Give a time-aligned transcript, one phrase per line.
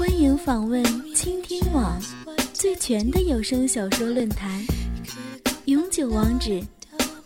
[0.00, 0.82] 欢迎访问
[1.14, 2.00] 倾听网
[2.54, 4.64] 最全的有声小说论坛，
[5.66, 6.58] 永久网址：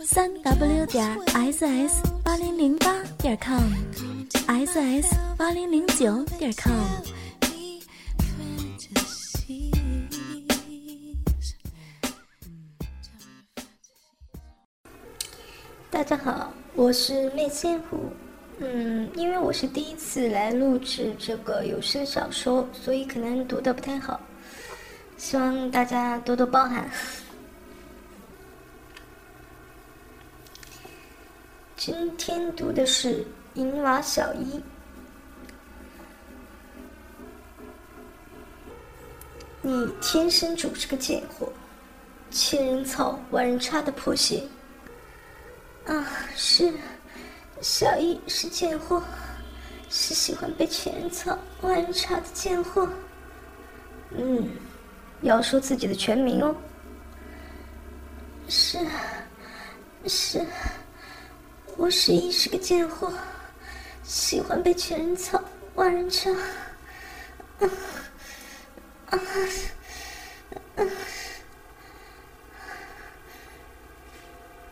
[0.01, 1.17] 三 w 点
[1.53, 5.07] ss 八零零八点 com，ss
[5.39, 6.75] 八零零九点 com。
[15.93, 17.99] 大家好，我是妹仙湖。
[18.59, 24.21] 嗯，因为我是第一次来录制这个有声小说，所以可能读的不太好，
[25.17, 26.89] 希望大家多多包涵。
[31.77, 33.19] 今天读的是
[33.55, 34.59] 《银娃小一》。
[39.61, 41.53] 你天生就是个贱货，
[42.31, 44.43] 千人草万人插的破鞋。
[45.87, 46.73] 啊，是。
[47.65, 49.03] 小易是贱货，
[49.89, 52.87] 是喜欢被千人草万人插的贱货。
[54.11, 54.51] 嗯，
[55.23, 56.55] 要说自己的全名哦。
[58.51, 58.79] 是，
[60.07, 60.47] 是，
[61.79, 63.11] 我十一是个贱货，
[64.03, 65.43] 喜欢被千人草
[65.75, 66.31] 万人插。
[67.61, 67.71] 啊
[69.07, 69.19] 啊
[70.77, 70.85] 啊！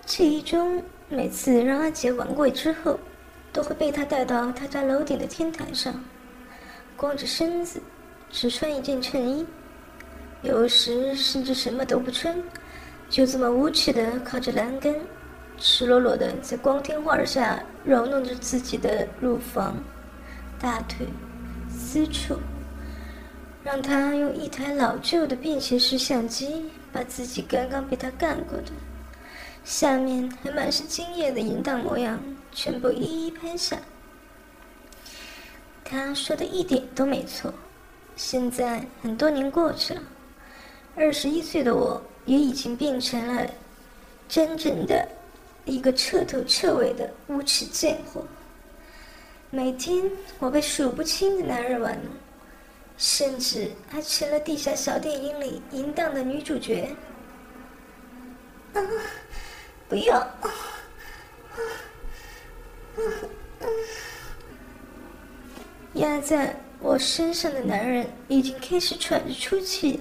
[0.05, 0.85] 记忆中。
[1.15, 2.99] 每次让阿杰玩过之后，
[3.53, 6.03] 都会被他带到他家楼顶的天台上，
[6.97, 7.83] 光着身子，
[8.31, 9.47] 只穿一件衬衣，
[10.41, 12.35] 有时甚至什么都不穿，
[13.11, 14.95] 就这么无耻的靠着栏杆，
[15.59, 19.77] 赤裸裸的在光天化日下揉弄着自己的乳房、
[20.59, 21.07] 大腿、
[21.69, 22.39] 私处，
[23.63, 28.73] 让他用一台老旧的便携式相机把自己刚刚被他干过的。
[29.65, 33.79] 下面还满是精液的淫荡模样，全部一一拍下。
[35.85, 37.53] 他说的一点都没错。
[38.17, 40.03] 现在很多年过去了，
[40.97, 43.47] 二十一岁的我也已经变成了
[44.29, 45.09] 真正的
[45.65, 48.27] 一个彻头彻尾的无耻贱货。
[49.51, 52.13] 每天我被数不清的男人玩弄，
[52.97, 56.89] 甚至还成了地下小电影里淫荡的女主角。
[58.75, 58.81] 啊！
[59.93, 60.27] 不要！
[65.93, 70.01] 压在我身上的男人已经开始喘着粗气，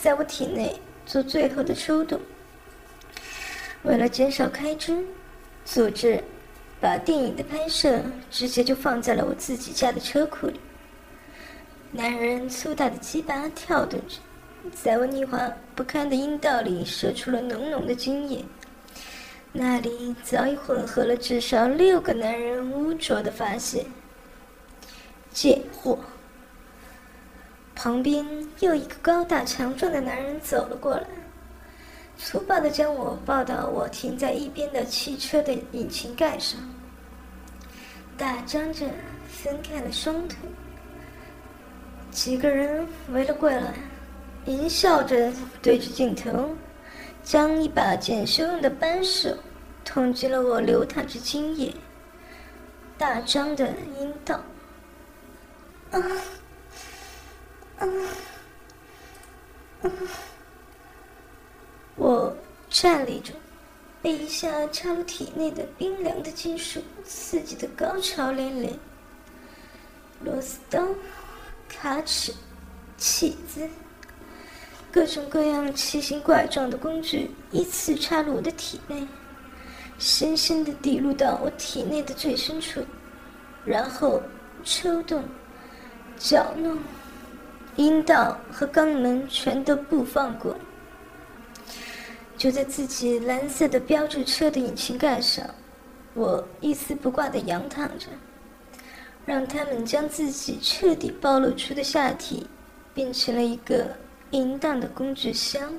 [0.00, 2.20] 在我体内做最后的抽动。
[3.82, 5.04] 为了减少开支，
[5.64, 6.22] 组织
[6.80, 8.00] 把电影的拍摄
[8.30, 10.60] 直接就放在了我自己家的车库里。
[11.90, 14.18] 男人粗大的鸡巴跳动着，
[14.70, 18.44] 在我腻滑不堪的阴道里射出了浓浓的精液。
[19.56, 23.86] 那里早已混合了至少六个男人污浊的发泄。
[25.32, 25.96] 贱货！
[27.72, 28.26] 旁边
[28.58, 31.06] 又一个高大强壮的男人走了过来，
[32.18, 36.58] 粗暴的将我抱到我停在一边的汽车的引擎盖上，
[38.18, 38.86] 大张着
[39.28, 40.36] 分开了双腿。
[42.10, 43.74] 几个人围了过来，
[44.46, 45.32] 淫笑着
[45.62, 46.56] 对着镜头。
[47.24, 49.34] 将一把检修用的扳手
[49.84, 51.74] 捅进了我流淌着精液、
[52.98, 53.66] 大张的
[53.98, 54.40] 阴道。
[55.90, 55.98] 啊
[57.78, 57.88] 啊
[59.82, 59.90] 啊！
[61.96, 62.36] 我
[62.68, 63.32] 站立着，
[64.02, 68.78] 被一下插入体内的冰凉的金属刺激的高潮连连。
[70.20, 70.86] 螺丝刀、
[71.68, 72.34] 卡尺、
[72.96, 73.68] 起子。
[74.94, 79.04] 各种各样奇形怪状的工具依次插入我的体内，
[79.98, 82.80] 深深地滴入到我体内的最深处，
[83.64, 84.22] 然后
[84.62, 85.24] 抽动、
[86.16, 86.78] 搅弄，
[87.74, 90.54] 阴道和肛门全都不放过。
[92.36, 95.44] 就在自己蓝色的标志车的引擎盖上，
[96.14, 98.06] 我一丝不挂地仰躺着，
[99.26, 102.46] 让他们将自己彻底暴露出的下体
[102.94, 103.96] 变成了一个。
[104.34, 105.72] 淫荡的工具箱。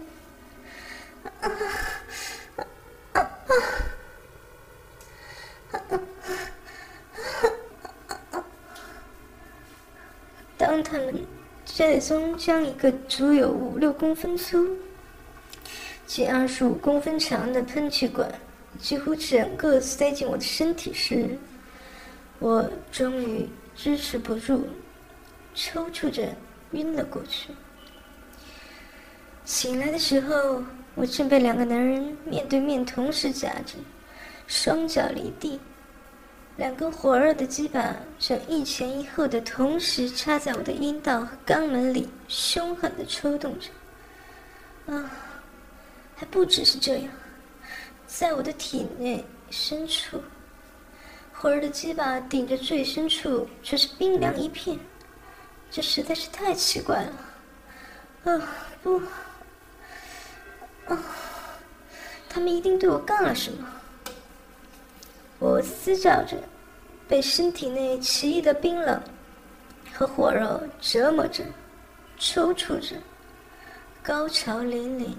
[10.58, 11.26] 当他们
[11.66, 14.78] 最终将一个足有五六公分粗、
[16.08, 18.34] 近二十五公分长的喷气管
[18.80, 21.38] 几乎整个塞进我的身体时，
[22.40, 24.66] 我终于支持不住，
[25.54, 26.34] 抽搐着
[26.72, 27.50] 晕了过去。
[29.46, 30.64] 醒来的时候，
[30.96, 33.76] 我正被两个男人面对面同时夹着，
[34.48, 35.60] 双脚离地，
[36.58, 43.70] 两根火热的鸡巴正一前一后的同时插在我的阴道和肛门里，凶狠的抽动着。
[44.92, 45.12] 啊，
[46.16, 47.08] 还不只是这样，
[48.08, 50.20] 在我的体内深处，
[51.32, 54.80] 火热的鸡巴顶着最深处却是冰凉一片，
[55.70, 58.32] 这实在是太奇怪了。
[58.32, 58.50] 啊，
[58.82, 59.00] 不，
[60.88, 60.98] 啊，
[62.30, 63.68] 他们一定对我干了什么。
[65.40, 66.38] 我嘶叫着，
[67.08, 69.02] 被身体内奇异的冰冷
[69.94, 71.44] 和火热折磨着，
[72.18, 72.96] 抽搐着，
[74.02, 75.16] 高潮淋漓。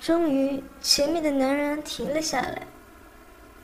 [0.00, 2.66] 终于，前面的男人停了下来，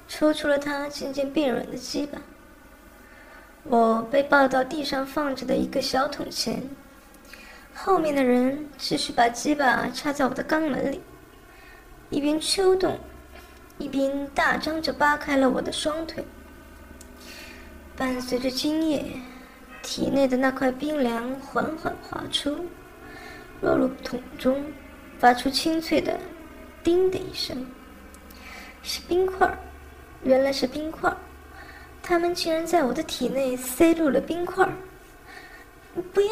[0.06, 2.18] 抽出了他渐渐变软的鸡巴。
[3.62, 6.62] 我被抱到地上放着的一个小桶前，
[7.78, 11.00] 后面的人继续把鸡巴插在我的肛门里，
[12.10, 12.98] 一边抽动。
[13.78, 16.24] 一边大张着扒开了我的双腿，
[17.94, 19.04] 伴随着精液，
[19.82, 22.64] 体内的那块冰凉缓缓滑出，
[23.60, 24.64] 落入桶中，
[25.18, 26.18] 发出清脆的
[26.82, 27.66] “叮”的一声。
[28.82, 29.58] 是冰块儿，
[30.22, 31.16] 原来是冰块儿，
[32.02, 34.72] 他们竟然在我的体内塞入了冰块儿！
[36.14, 36.28] 不要！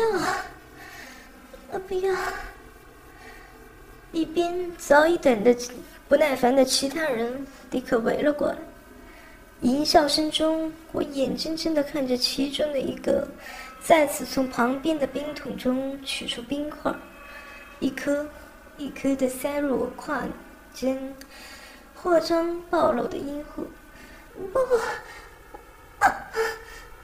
[1.78, 2.14] 不要！
[4.12, 5.56] 一边早已等得。
[6.06, 8.58] 不耐烦的其他人立刻围了过来，
[9.62, 13.26] 淫笑声中，我眼睁睁地看着其中的一个
[13.82, 16.94] 再次从旁边的冰桶中取出冰块，
[17.80, 18.28] 一颗
[18.76, 20.24] 一颗地塞入我胯
[20.74, 21.14] 间
[21.94, 23.66] 扩张暴露的阴户。
[24.52, 24.60] 不，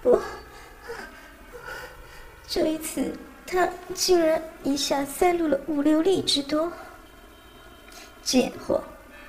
[0.02, 0.20] 不，
[2.46, 3.12] 这一次
[3.52, 6.72] 他竟然一下塞入了五六粒之多，
[8.22, 8.80] 贱货！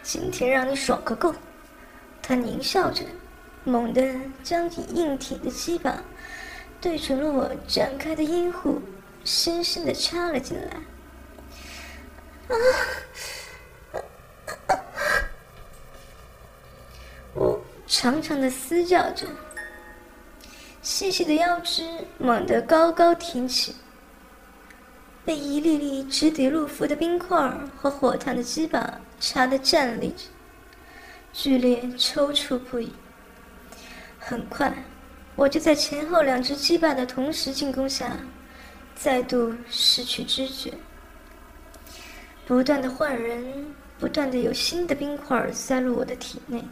[0.03, 1.33] 今天让你爽个够！
[2.21, 3.03] 他狞笑着，
[3.63, 6.03] 猛地将你硬挺的鸡巴
[6.79, 8.79] 对准了我展开的阴户，
[9.25, 10.77] 深深地插了进来。
[12.47, 12.53] 啊！
[17.33, 19.25] 我长长的嘶叫着，
[20.83, 23.75] 细细的腰肢猛地高高挺起，
[25.23, 28.99] 被一粒粒直抵入腹的冰块和火烫的鸡巴。
[29.23, 30.23] 插的站立着，
[31.31, 32.91] 剧烈抽搐不已。
[34.17, 34.83] 很快，
[35.35, 38.17] 我就在前后两只鸡巴的同时进攻下，
[38.95, 40.73] 再度失去知觉。
[42.47, 46.63] 不断的换人，不断的有新的冰块塞入我的体内。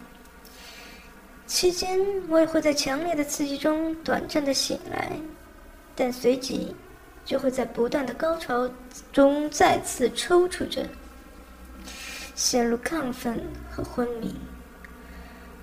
[1.45, 1.99] 期间，
[2.29, 5.11] 我也会在强烈的刺激中短暂的醒来，
[5.95, 6.75] 但随即
[7.29, 8.67] 就会在不断的高潮
[9.13, 10.83] 中再次抽搐着。
[12.33, 13.39] 陷入亢奋
[13.69, 14.33] 和昏迷，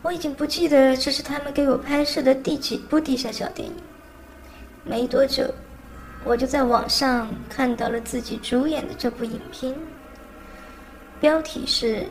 [0.01, 3.75] 我已经不记得这是他们给我拍摄的第几部地下小电影。
[4.85, 5.53] 没多久，
[6.23, 9.75] 我就在网上看到了自己主演的这部影片，
[11.21, 11.97] 标题是《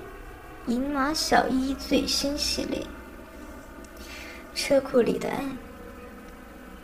[0.65, 2.81] 银马小一最新系列》。
[4.53, 5.45] 车库里的爱，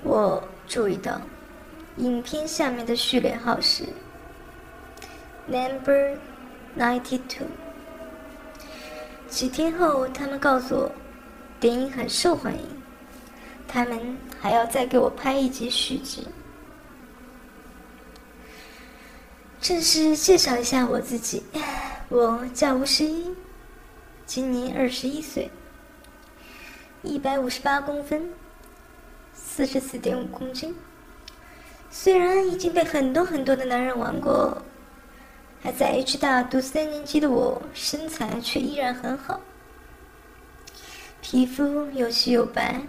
[0.03, 1.19] 我注意到，
[1.97, 3.83] 影片下面的序列号是
[5.47, 6.17] Number
[6.77, 7.47] Ninety Two。
[9.27, 10.91] 几天后，他们告诉我，
[11.59, 12.65] 电影很受欢迎，
[13.67, 16.27] 他们还要再给我拍一集续集。
[19.59, 21.43] 正式介绍一下我自己，
[22.09, 23.35] 我叫吴十一，
[24.25, 25.49] 今年二十一岁，
[27.03, 28.29] 一百五十八公分，
[29.33, 30.75] 四十四点五公斤。
[31.91, 34.57] 虽然已经被很多很多的男人玩过。
[35.63, 39.39] 还在 H 大读三年级的我，身材却依然很好，
[41.21, 42.81] 皮肤又细又白，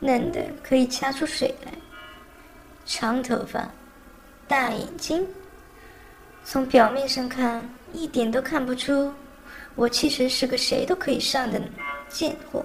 [0.00, 1.72] 嫩的可以掐出水来，
[2.84, 3.70] 长头发，
[4.46, 5.26] 大眼睛，
[6.44, 9.10] 从表面上看一点都看不出
[9.74, 11.58] 我其实是个谁都可以上的
[12.10, 12.62] 贱货。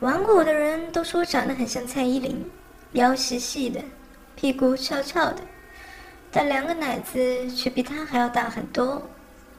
[0.00, 2.50] 玩过我的人都说我长得很像蔡依林，
[2.96, 3.78] 腰细细的，
[4.34, 5.42] 屁股翘翘的。
[6.32, 9.02] 但两个奶子却比他还要大很多，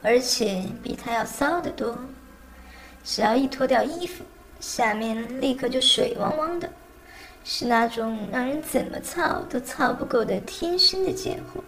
[0.02, 1.96] 而且比他要骚得多。
[3.04, 4.24] 只要一脱掉衣服，
[4.58, 6.68] 下面立刻就水汪汪的，
[7.44, 11.62] 是那种让人怎么操都操不够的天生的贱货。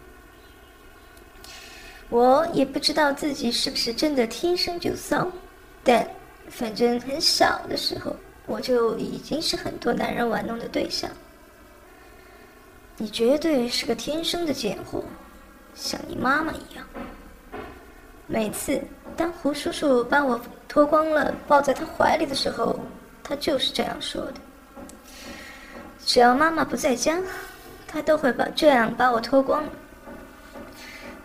[2.08, 5.30] 我也不知道自己是不是真的天生就骚，
[5.84, 6.04] 但
[6.48, 11.08] 反正很小的时候，我就已经是很多男人玩弄的对象。
[13.02, 15.02] 你绝对是个天生的贱货，
[15.74, 16.84] 像你妈妈一样。
[18.26, 18.78] 每次
[19.16, 20.38] 当胡叔叔把我
[20.68, 22.78] 脱光了抱在他怀里的时候，
[23.22, 24.34] 他就是这样说的。
[26.04, 27.18] 只要妈妈不在家，
[27.88, 29.64] 他都会把这样把我脱光，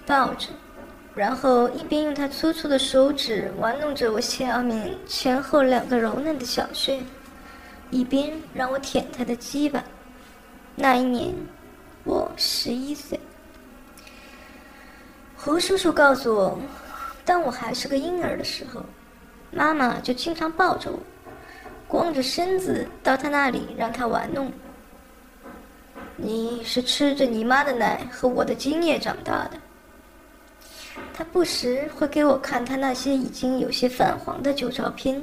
[0.06, 0.48] 抱着，
[1.14, 7.04] 然后一边用他粗粗的手指玩弄着我下面前后两个柔嫩的小穴，
[7.92, 9.84] 一边让我舔他的鸡巴。
[10.74, 11.34] 那一年，
[12.06, 13.20] 我十一岁。
[15.36, 16.60] 胡叔叔告诉我，
[17.26, 18.84] 当我还是个婴儿的时候，
[19.52, 21.00] 妈妈就经常抱着我，
[21.88, 24.52] 光着身子到他那里让他玩弄。
[26.16, 29.58] 你是吃着你妈的奶和我的精液长大的。
[31.14, 35.22] 他不时会给我看他那些已经有些泛黄的旧照片，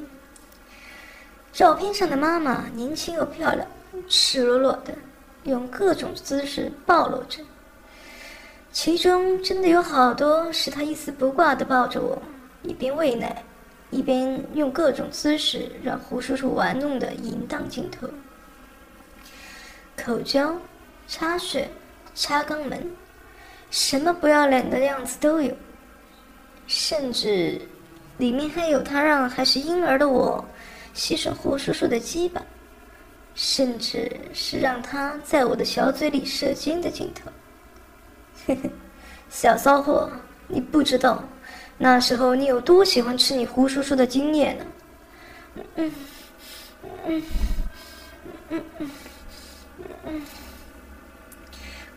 [1.53, 3.65] 照片上的妈妈年轻又漂亮，
[4.09, 4.93] 赤裸裸的。
[5.43, 7.43] 用各种姿势暴露着，
[8.71, 12.21] 其中真的有好多是他一丝不挂的抱着我，
[12.63, 13.43] 一边喂奶，
[13.89, 18.07] 一边用各种姿势让胡叔叔玩弄的淫荡镜头。
[19.95, 20.55] 口交、
[21.07, 21.69] 插水、
[22.15, 22.91] 插肛门，
[23.69, 25.53] 什么不要脸的样子都有，
[26.65, 27.61] 甚至
[28.17, 30.43] 里面还有他让还是婴儿的我
[30.93, 32.41] 吸吮胡叔叔的鸡巴。
[33.35, 37.31] 甚至是让他在我的小嘴里射精的镜头。
[38.45, 38.69] 嘿嘿，
[39.29, 40.09] 小骚货，
[40.47, 41.23] 你不知道，
[41.77, 44.65] 那时候你有多喜欢吃你胡叔叔的精液呢？
[45.55, 45.91] 嗯嗯
[47.05, 47.23] 嗯
[48.49, 48.89] 嗯嗯
[50.05, 50.21] 嗯。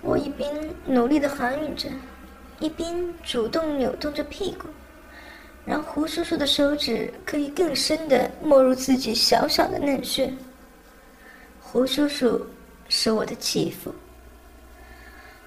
[0.02, 0.54] 我一边
[0.86, 1.88] 努力的含吮着，
[2.60, 4.68] 一边主动扭动着屁股，
[5.64, 10.32] 让胡叔叔的手指可以更深的没入自己小小的嫩穴。
[11.76, 12.40] 胡叔叔
[12.88, 13.94] 是我的继父。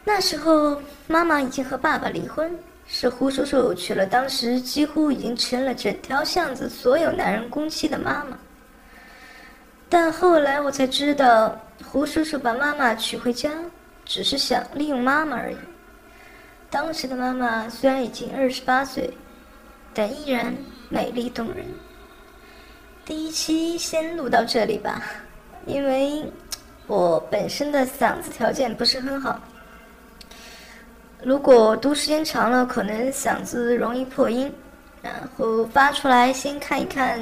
[0.04, 2.56] 那时候，妈妈已经和爸爸离婚，
[2.86, 8.38] 是胡叔叔娶了当时几乎已经成了整条巷子所有男人公妻的妈妈。
[9.90, 13.50] 但后来我才知道，胡叔叔把妈妈娶回家，
[14.06, 15.58] 只是想利用妈妈而已。
[16.70, 19.12] 当时的妈妈虽然已经二十八岁，
[19.96, 20.56] 但依然
[20.90, 21.66] 美丽动人。
[23.04, 25.02] 第一期先录到这里吧。
[25.66, 26.24] 因为
[26.88, 29.40] 我本身的嗓子条件不是很好，
[31.24, 34.52] 如果读时间长了，可能嗓子容易破音，
[35.02, 37.20] 然后发出来先看一看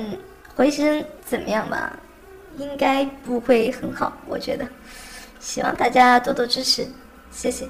[0.56, 1.91] 回声怎么样吧，
[2.58, 4.65] 应该不会很好，我觉得，
[5.39, 6.88] 希望大家多多支持，
[7.32, 7.67] 谢谢。